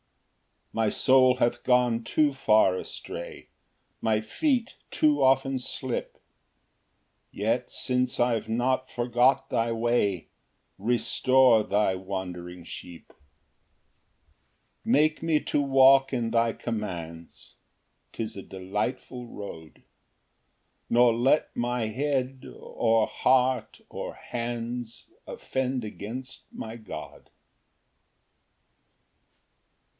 [0.71, 1.09] 176.
[1.09, 3.49] 5 My soul hath gone too far astray,
[3.99, 6.17] My feet too often slip;
[7.29, 10.29] Yet since I've not forgot thy way,
[10.79, 13.09] Restore thy wandering sheep.
[14.83, 14.85] Ver.
[14.85, 14.85] 35.
[14.85, 17.57] 6 Make me to walk in thy commands,
[18.13, 19.83] 'Tis a delightful road;
[20.89, 27.29] Nor let my head, or heart, or hands, Offend against my God.